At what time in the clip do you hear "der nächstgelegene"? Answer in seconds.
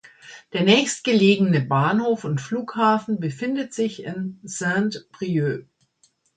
0.53-1.61